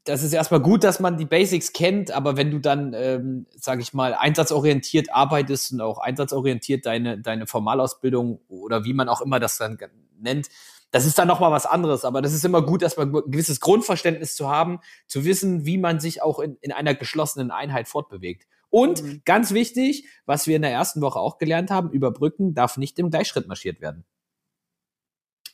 [0.04, 3.80] das ist erstmal gut, dass man die Basics kennt, aber wenn du dann, ähm, sage
[3.80, 9.40] ich mal, einsatzorientiert arbeitest und auch einsatzorientiert deine, deine Formalausbildung oder wie man auch immer
[9.40, 9.78] das dann
[10.18, 10.48] nennt,
[10.90, 12.04] das ist dann nochmal was anderes.
[12.04, 16.00] Aber das ist immer gut, erstmal ein gewisses Grundverständnis zu haben, zu wissen, wie man
[16.00, 18.46] sich auch in, in einer geschlossenen Einheit fortbewegt.
[18.68, 19.22] Und mhm.
[19.24, 23.10] ganz wichtig, was wir in der ersten Woche auch gelernt haben, überbrücken darf nicht im
[23.10, 24.04] Gleichschritt marschiert werden.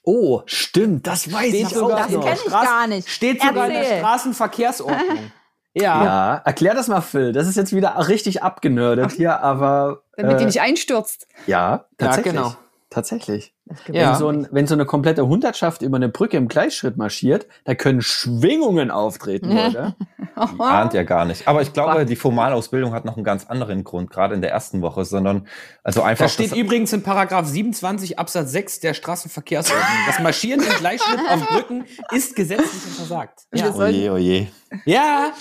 [0.02, 3.08] Oh, stimmt, das weiß steht ich sogar Das kenne ich gar nicht.
[3.08, 3.82] Steht sogar Erzähl.
[3.82, 5.32] in der Straßenverkehrsordnung.
[5.72, 6.04] Ja.
[6.04, 7.32] ja, erklär das mal, Phil.
[7.32, 10.02] Das ist jetzt wieder richtig abgenördet hier, aber.
[10.16, 11.28] Damit äh, die nicht einstürzt.
[11.46, 12.34] Ja, tatsächlich.
[12.34, 12.56] Ja, genau.
[12.90, 13.54] Tatsächlich.
[13.86, 14.10] Ja.
[14.10, 17.76] Wenn, so ein, wenn so eine komplette Hundertschaft über eine Brücke im Gleichschritt marschiert, da
[17.76, 19.94] können Schwingungen auftreten, Leute.
[20.58, 21.46] Ahnt ja gar nicht.
[21.46, 24.82] Aber ich glaube, die Formalausbildung hat noch einen ganz anderen Grund, gerade in der ersten
[24.82, 25.46] Woche, sondern
[25.84, 26.24] also einfach.
[26.24, 29.86] Das steht übrigens in Paragraph 27 Absatz 6 der Straßenverkehrsordnung.
[30.06, 33.42] Das Marschieren im Gleichschritt auf Brücken ist gesetzlich untersagt.
[33.54, 33.72] Ja.
[33.72, 34.46] Oje, oje.
[34.84, 35.32] Ja.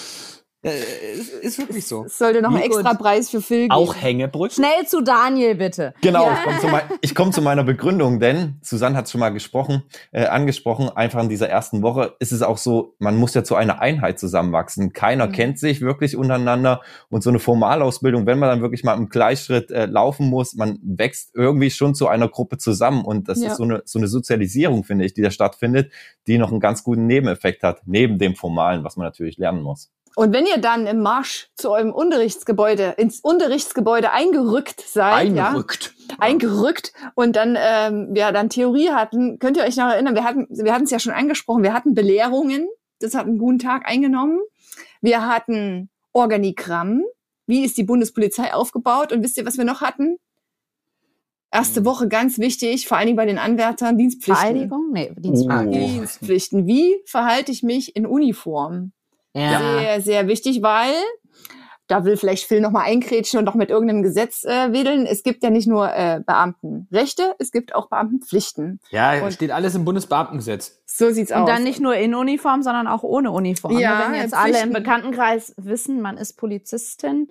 [0.61, 2.03] Äh, ist, ist wirklich so.
[2.03, 3.71] Es sollte noch ein extra Preis für Phil geben.
[3.71, 4.55] Auch Hängebrücken?
[4.55, 5.93] Schnell zu Daniel, bitte.
[6.01, 6.33] Genau, ja.
[6.33, 6.81] ich komme zu, mein,
[7.15, 11.47] komm zu, meiner Begründung, denn Susanne hat schon mal gesprochen, äh, angesprochen, einfach in dieser
[11.47, 14.91] ersten Woche ist es auch so, man muss ja zu einer Einheit zusammenwachsen.
[14.91, 15.31] Keiner mhm.
[15.31, 19.71] kennt sich wirklich untereinander und so eine Formalausbildung, wenn man dann wirklich mal im Gleichschritt
[19.71, 23.51] äh, laufen muss, man wächst irgendwie schon zu einer Gruppe zusammen und das ja.
[23.51, 25.93] ist so eine, so eine Sozialisierung, finde ich, die da stattfindet,
[26.27, 29.89] die noch einen ganz guten Nebeneffekt hat, neben dem Formalen, was man natürlich lernen muss.
[30.15, 35.93] Und wenn ihr dann im Marsch zu eurem Unterrichtsgebäude, ins Unterrichtsgebäude eingerückt seid, eingerückt.
[36.09, 40.23] ja, eingerückt und dann, ähm, ja, dann Theorie hatten, könnt ihr euch noch erinnern, wir
[40.23, 42.67] hatten, wir hatten es ja schon angesprochen, wir hatten Belehrungen,
[42.99, 44.39] das hat einen guten Tag eingenommen.
[45.01, 47.03] Wir hatten Organigramm,
[47.47, 50.17] wie ist die Bundespolizei aufgebaut und wisst ihr, was wir noch hatten?
[51.51, 51.85] Erste hm.
[51.85, 54.45] Woche ganz wichtig, vor allen Dingen bei den Anwärtern, Dienstpflichten.
[54.45, 54.91] Vereidigung?
[54.91, 55.67] Nee, Dienstpflichten.
[55.67, 55.71] Oh.
[55.71, 56.67] Dienstpflichten.
[56.67, 58.91] Wie verhalte ich mich in Uniform?
[59.33, 59.59] Ja.
[59.59, 60.93] Sehr, sehr wichtig, weil
[61.87, 65.07] da will vielleicht Phil noch mal einkrätschen und noch mit irgendeinem Gesetz äh, wedeln.
[65.07, 68.79] Es gibt ja nicht nur äh, Beamtenrechte, es gibt auch Beamtenpflichten.
[68.91, 70.79] Ja, und steht alles im Bundesbeamtengesetz.
[70.85, 71.41] So sieht's aus.
[71.41, 73.73] Und dann nicht nur in Uniform, sondern auch ohne Uniform.
[73.73, 73.81] Ne?
[73.81, 77.27] Ja, Wenn jetzt alle im Bekanntenkreis wissen, man ist Polizistin.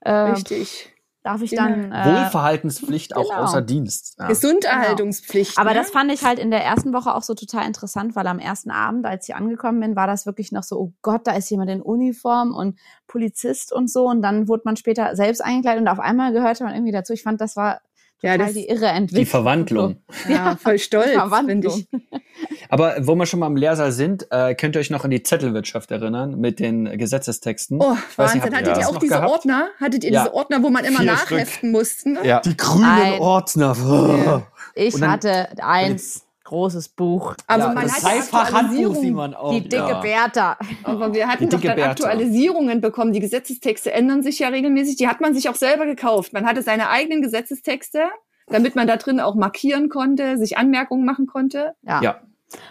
[0.00, 0.92] Äh, Richtig
[1.26, 1.92] darf ich dann.
[1.92, 3.26] Äh, Wohlverhaltenspflicht genau.
[3.26, 4.16] auch außer Dienst.
[4.18, 4.28] Ja.
[4.28, 5.56] Gesunderhaltungspflicht.
[5.56, 5.60] Genau.
[5.60, 5.80] Aber ne?
[5.80, 8.70] das fand ich halt in der ersten Woche auch so total interessant, weil am ersten
[8.70, 11.70] Abend, als ich angekommen bin, war das wirklich noch so, oh Gott, da ist jemand
[11.70, 14.06] in Uniform und Polizist und so.
[14.06, 17.12] Und dann wurde man später selbst eingekleidet und auf einmal gehörte man irgendwie dazu.
[17.12, 17.80] Ich fand, das war
[18.22, 19.24] ja, das, die irre Entwicklung.
[19.24, 19.96] Die Verwandlung.
[20.28, 21.10] Ja, voll stolz,
[21.46, 21.88] finde ich.
[22.68, 25.22] Aber wo wir schon mal im Lehrsaal sind, äh, könnt ihr euch noch an die
[25.22, 27.80] Zettelwirtschaft erinnern mit den Gesetzestexten?
[27.80, 28.40] Oh, Wahnsinn.
[28.40, 29.30] Nicht, Hattet ihr, ihr auch diese gehabt?
[29.30, 29.68] Ordner?
[29.78, 30.24] Hattet ihr ja.
[30.24, 32.16] diese Ordner, wo man immer Vier nachheften musste?
[32.24, 32.40] Ja.
[32.40, 33.20] Die grünen Ein.
[33.20, 34.46] Ordner.
[34.74, 37.34] Ich dann, hatte eins großes Buch.
[37.46, 39.52] Aber ja, man das hat Handbuch, wie man auch.
[39.52, 40.00] Die dicke ja.
[40.00, 40.56] Bertha.
[40.84, 41.90] Aber wir hatten doch dann Bertha.
[41.90, 43.12] Aktualisierungen bekommen.
[43.12, 44.96] Die Gesetzestexte ändern sich ja regelmäßig.
[44.96, 46.32] Die hat man sich auch selber gekauft.
[46.32, 48.04] Man hatte seine eigenen Gesetzestexte,
[48.46, 51.74] damit man da drin auch markieren konnte, sich Anmerkungen machen konnte.
[51.82, 52.00] Ja.
[52.00, 52.20] ja.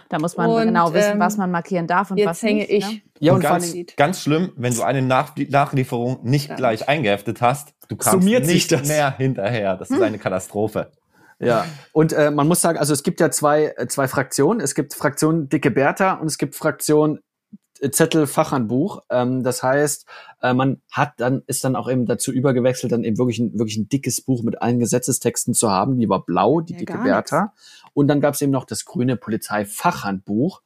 [0.08, 2.60] Da muss man und, genau wissen, ähm, was man markieren darf und jetzt was hänge
[2.60, 2.70] nicht.
[2.70, 2.86] Ich.
[2.86, 3.00] Ne?
[3.20, 6.56] Ja, und, und ganz, ganz schlimm, wenn du eine Nach Nachlieferung nicht ja.
[6.56, 9.76] gleich eingeheftet hast, du kannst Summiert nicht mehr hinterher.
[9.76, 10.90] Das ist eine Katastrophe.
[11.38, 14.60] Ja, und äh, man muss sagen, also es gibt ja zwei, äh, zwei Fraktionen.
[14.60, 17.20] Es gibt Fraktion Dicke Bertha und es gibt Fraktion
[17.80, 19.02] äh, Zettel Fachhandbuch.
[19.10, 20.06] Ähm, das heißt,
[20.40, 23.76] äh, man hat dann, ist dann auch eben dazu übergewechselt, dann eben wirklich ein, wirklich
[23.76, 25.98] ein dickes Buch mit allen Gesetzestexten zu haben.
[25.98, 27.52] Die war blau, die ja, Dicke Bertha.
[27.92, 30.62] Und dann gab es eben noch das grüne Polizeifachhandbuch.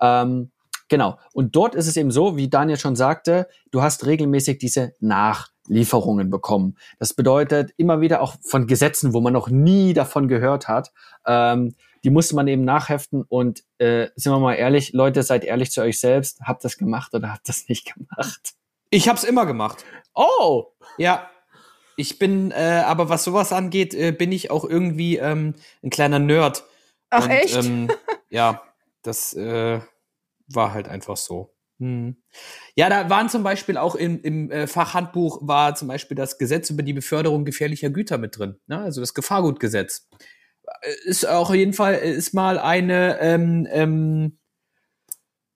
[0.00, 0.52] Ähm,
[0.88, 1.18] genau.
[1.34, 5.53] Und dort ist es eben so, wie Daniel schon sagte, du hast regelmäßig diese Nach-
[5.66, 6.76] Lieferungen bekommen.
[6.98, 10.92] Das bedeutet immer wieder auch von Gesetzen, wo man noch nie davon gehört hat.
[11.26, 11.74] Ähm,
[12.04, 15.80] die musste man eben nachheften und äh, sind wir mal ehrlich, Leute, seid ehrlich zu
[15.80, 16.40] euch selbst.
[16.42, 18.54] Habt das gemacht oder habt das nicht gemacht?
[18.90, 19.84] Ich hab's immer gemacht.
[20.14, 20.66] Oh!
[20.98, 21.30] Ja.
[21.96, 26.18] Ich bin, äh, aber was sowas angeht, äh, bin ich auch irgendwie ähm, ein kleiner
[26.18, 26.64] Nerd.
[27.08, 27.56] Ach und, echt?
[27.56, 27.88] Ähm,
[28.28, 28.62] ja,
[29.02, 29.80] das äh,
[30.48, 31.53] war halt einfach so.
[31.80, 32.16] Hm.
[32.76, 36.70] Ja, da waren zum Beispiel auch im, im äh, Fachhandbuch war zum Beispiel das Gesetz
[36.70, 38.78] über die Beförderung gefährlicher Güter mit drin, ne?
[38.78, 40.08] also das Gefahrgutgesetz.
[40.82, 44.38] Äh, ist auch auf jeden Fall ist mal eine ähm, ähm,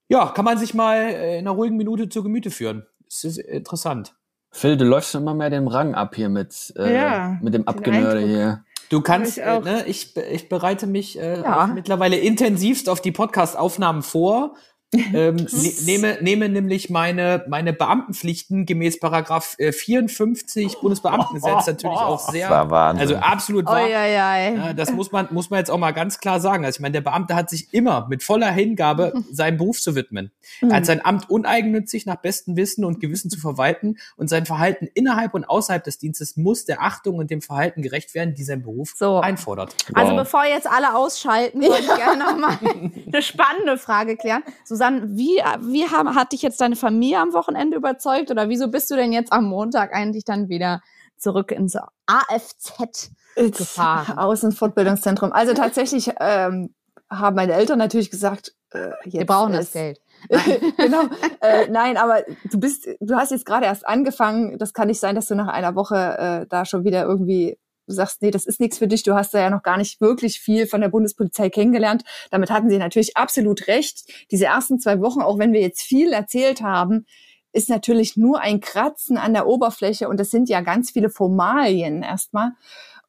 [0.09, 2.85] ja, kann man sich mal in einer ruhigen Minute zur Gemüte führen.
[3.05, 4.15] Das ist interessant.
[4.51, 8.21] Phil, du läufst immer mehr dem Rang ab hier mit, äh, ja, mit dem Abgenörde
[8.21, 8.63] hier.
[8.89, 11.67] Du kannst, ich, äh, ne, ich, ich bereite mich äh, ja.
[11.67, 14.55] mittlerweile intensivst auf die Podcast-Aufnahmen vor
[15.13, 22.31] ähm, ne, nehme, nehme nämlich meine, meine Beamtenpflichten gemäß Paragraph 54 äh, Bundesbeamtengesetz natürlich auch
[22.31, 23.87] sehr, also absolut wahr.
[23.87, 26.65] Ja, das muss man, muss man jetzt auch mal ganz klar sagen.
[26.65, 30.31] Also ich meine, der Beamte hat sich immer mit voller Hingabe seinem Beruf zu widmen.
[30.61, 30.85] Er hat mhm.
[30.85, 35.45] sein Amt uneigennützig nach bestem Wissen und Gewissen zu verwalten und sein Verhalten innerhalb und
[35.47, 39.19] außerhalb des Dienstes muss der Achtung und dem Verhalten gerecht werden, die sein Beruf so.
[39.19, 39.75] einfordert.
[39.93, 40.21] Also wow.
[40.21, 44.41] bevor jetzt alle ausschalten, würde ich gerne noch mal eine spannende Frage klären.
[44.63, 48.69] So Susanne, wie, wie haben, hat dich jetzt deine Familie am Wochenende überzeugt oder wieso
[48.69, 50.81] bist du denn jetzt am Montag eigentlich dann wieder
[51.17, 54.17] zurück ins AFZ gefahren?
[54.17, 55.33] Außenfortbildungszentrum.
[55.33, 56.73] Also tatsächlich ähm,
[57.09, 59.99] haben meine Eltern natürlich gesagt, äh, jetzt wir brauchen das Geld.
[60.77, 61.03] genau.
[61.41, 64.57] Äh, nein, aber du bist, du hast jetzt gerade erst angefangen.
[64.59, 67.57] Das kann nicht sein, dass du nach einer Woche äh, da schon wieder irgendwie
[67.89, 69.99] du sagst, nee, das ist nichts für dich, du hast da ja noch gar nicht
[69.99, 72.03] wirklich viel von der Bundespolizei kennengelernt.
[72.31, 74.05] Damit hatten sie natürlich absolut recht.
[74.31, 77.05] Diese ersten zwei Wochen, auch wenn wir jetzt viel erzählt haben,
[77.51, 82.03] ist natürlich nur ein Kratzen an der Oberfläche und das sind ja ganz viele Formalien
[82.03, 82.51] erstmal.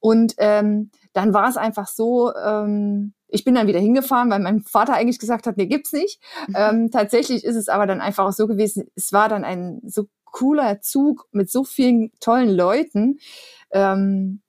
[0.01, 4.63] Und ähm, dann war es einfach so, ähm, ich bin dann wieder hingefahren, weil mein
[4.63, 6.23] Vater eigentlich gesagt hat, nee, gibt's nicht.
[6.49, 6.55] Mhm.
[6.57, 10.07] Ähm, tatsächlich ist es aber dann einfach auch so gewesen, es war dann ein so
[10.25, 13.19] cooler Zug mit so vielen tollen Leuten.
[13.73, 14.41] Ähm,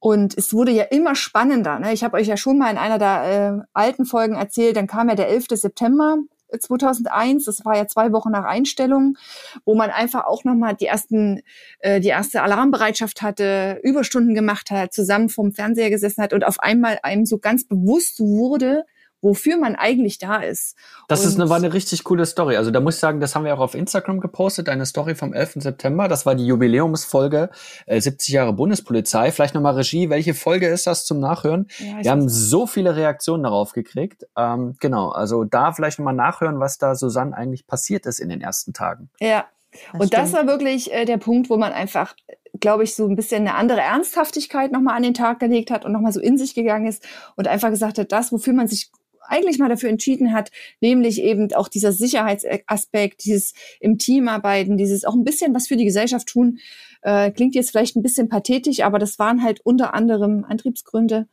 [0.00, 1.78] und es wurde ja immer spannender.
[1.78, 1.92] Ne?
[1.92, 5.08] Ich habe euch ja schon mal in einer der äh, alten Folgen erzählt, dann kam
[5.08, 5.48] ja der 11.
[5.50, 6.16] September
[6.58, 9.16] 2001, das war ja zwei Wochen nach Einstellung,
[9.64, 11.42] wo man einfach auch nochmal die ersten,
[11.80, 16.58] äh, die erste Alarmbereitschaft hatte, Überstunden gemacht hat, zusammen vom Fernseher gesessen hat und auf
[16.60, 18.84] einmal einem so ganz bewusst wurde,
[19.22, 20.76] wofür man eigentlich da ist.
[21.08, 22.56] Das ist eine, war eine richtig coole Story.
[22.56, 25.32] Also da muss ich sagen, das haben wir auch auf Instagram gepostet, eine Story vom
[25.32, 25.54] 11.
[25.56, 26.08] September.
[26.08, 27.50] Das war die Jubiläumsfolge
[27.86, 29.32] äh, 70 Jahre Bundespolizei.
[29.32, 31.68] Vielleicht nochmal Regie, welche Folge ist das zum Nachhören?
[31.78, 34.26] Ja, wir haben so viele Reaktionen darauf gekriegt.
[34.36, 38.40] Ähm, genau, also da vielleicht nochmal nachhören, was da Susanne eigentlich passiert ist in den
[38.40, 39.10] ersten Tagen.
[39.20, 40.12] Ja, das und stimmt.
[40.14, 42.14] das war wirklich äh, der Punkt, wo man einfach,
[42.58, 45.92] glaube ich, so ein bisschen eine andere Ernsthaftigkeit nochmal an den Tag gelegt hat und
[45.92, 47.06] nochmal so in sich gegangen ist
[47.36, 48.90] und einfach gesagt hat, das, wofür man sich
[49.30, 55.04] eigentlich mal dafür entschieden hat, nämlich eben auch dieser Sicherheitsaspekt, dieses im Team arbeiten, dieses
[55.04, 56.58] auch ein bisschen was für die Gesellschaft tun,
[57.02, 61.26] äh, klingt jetzt vielleicht ein bisschen pathetisch, aber das waren halt unter anderem Antriebsgründe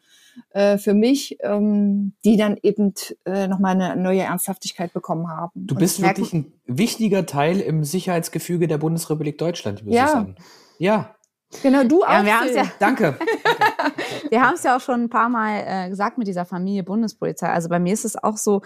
[0.52, 2.94] äh, für mich, ähm, die dann eben
[3.26, 5.52] äh, nochmal eine neue Ernsthaftigkeit bekommen haben.
[5.56, 10.06] Du bist wirklich ein wichtiger Teil im Sicherheitsgefüge der Bundesrepublik Deutschland, würde ja.
[10.06, 10.36] ich sagen.
[10.80, 11.16] Ja.
[11.64, 12.10] Genau, du auch.
[12.10, 13.18] Ja, wir haben's ja, Danke.
[14.30, 17.50] wir haben es ja auch schon ein paar Mal äh, gesagt mit dieser Familie Bundespolizei.
[17.50, 18.62] Also bei mir ist es auch so,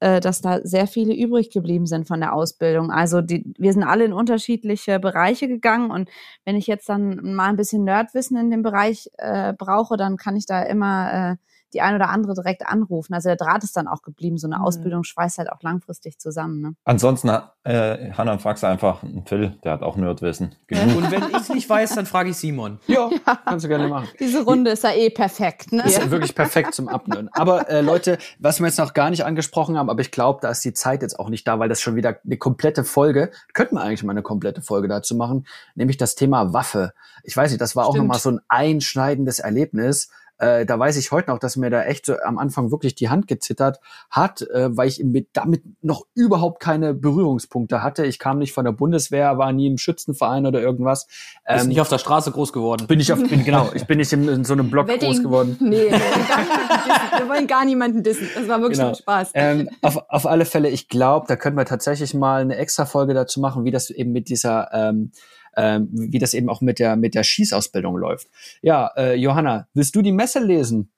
[0.00, 2.90] äh, dass da sehr viele übrig geblieben sind von der Ausbildung.
[2.90, 6.10] Also die, wir sind alle in unterschiedliche Bereiche gegangen und
[6.44, 10.36] wenn ich jetzt dann mal ein bisschen Nerdwissen in dem Bereich äh, brauche, dann kann
[10.36, 11.36] ich da immer äh,
[11.74, 13.14] die ein oder andere direkt anrufen.
[13.14, 14.38] Also der Draht ist dann auch geblieben.
[14.38, 14.62] So eine mhm.
[14.62, 16.60] Ausbildung schweißt halt auch langfristig zusammen.
[16.60, 16.74] Ne?
[16.84, 17.28] Ansonsten,
[17.64, 20.54] äh, Hannah, fragst du einfach einen Phil, der hat auch Nerdwissen.
[20.66, 20.96] Genug.
[20.96, 22.78] Und wenn ich es nicht weiß, dann frage ich Simon.
[22.86, 24.08] Ja, ja, kannst du gerne machen.
[24.20, 25.72] Diese Runde ist ja eh perfekt.
[25.72, 25.84] Ne?
[25.84, 27.28] Ist ja wirklich perfekt zum Abnören.
[27.32, 30.50] Aber äh, Leute, was wir jetzt noch gar nicht angesprochen haben, aber ich glaube, da
[30.50, 33.74] ist die Zeit jetzt auch nicht da, weil das schon wieder eine komplette Folge, könnten
[33.74, 36.92] wir eigentlich mal eine komplette Folge dazu machen, nämlich das Thema Waffe.
[37.22, 37.94] Ich weiß nicht, das war Stimmt.
[37.94, 41.82] auch nochmal so ein einschneidendes Erlebnis äh, da weiß ich heute noch, dass mir da
[41.84, 46.06] echt so am Anfang wirklich die Hand gezittert hat, äh, weil ich mit, damit noch
[46.14, 48.04] überhaupt keine Berührungspunkte hatte.
[48.04, 51.06] Ich kam nicht von der Bundeswehr, war nie im Schützenverein oder irgendwas.
[51.46, 52.86] Ähm, Bist nicht auf der Straße groß geworden.
[52.86, 55.08] Bin ich auf, bin, genau, ich bin nicht in, in so einem Block Wedding.
[55.08, 55.56] groß geworden.
[55.60, 58.28] Nee, wir wollen gar niemanden dissen.
[58.34, 58.94] Das war wirklich genau.
[58.94, 59.30] Spaß.
[59.34, 63.14] Ähm, auf, auf alle Fälle, ich glaube, da können wir tatsächlich mal eine extra Folge
[63.14, 65.12] dazu machen, wie das eben mit dieser ähm,
[65.56, 68.28] ähm, wie das eben auch mit der, mit der Schießausbildung läuft.
[68.62, 70.90] Ja, äh, Johanna, willst du die Messe lesen?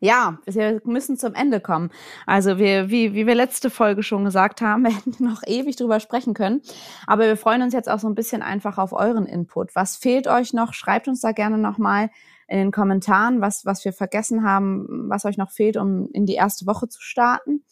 [0.00, 1.90] Ja, wir müssen zum Ende kommen.
[2.26, 5.98] Also wir, wie, wie wir letzte Folge schon gesagt haben, wir hätten noch ewig drüber
[6.00, 6.60] sprechen können.
[7.06, 9.74] Aber wir freuen uns jetzt auch so ein bisschen einfach auf euren Input.
[9.74, 10.74] Was fehlt euch noch?
[10.74, 12.10] Schreibt uns da gerne nochmal
[12.48, 16.34] in den Kommentaren, was, was wir vergessen haben, was euch noch fehlt, um in die
[16.34, 17.64] erste Woche zu starten.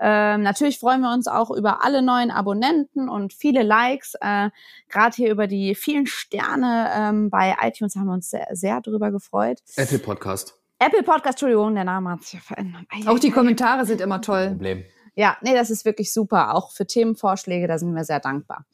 [0.00, 4.14] Ähm, natürlich freuen wir uns auch über alle neuen Abonnenten und viele Likes.
[4.20, 4.48] Äh,
[4.88, 9.10] Gerade hier über die vielen Sterne ähm, bei iTunes haben wir uns sehr, sehr drüber
[9.10, 9.58] gefreut.
[9.76, 10.56] Apple Podcast.
[10.78, 12.84] Apple Podcast, Entschuldigung, der Name hat sich ja verändert.
[13.06, 14.48] Auch die Kommentare sind immer toll.
[14.48, 14.84] Problem.
[15.14, 16.54] Ja, nee, das ist wirklich super.
[16.54, 18.64] Auch für Themenvorschläge, da sind wir sehr dankbar.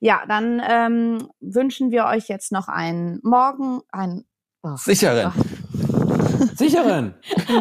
[0.00, 4.26] Ja, dann ähm, wünschen wir euch jetzt noch einen Morgen, einen
[4.62, 5.32] oh, sicheren.
[5.34, 5.67] Oh.
[6.56, 7.14] Sicheren.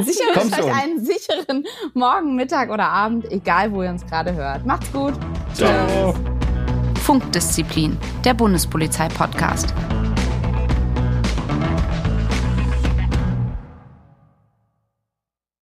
[0.04, 0.70] sicheren Kommt schon.
[0.70, 4.66] einen sicheren Morgen, Mittag oder Abend, egal wo ihr uns gerade hört.
[4.66, 5.14] Macht's gut.
[5.54, 6.14] Ciao.
[7.04, 9.74] Funkdisziplin, der Bundespolizei-Podcast.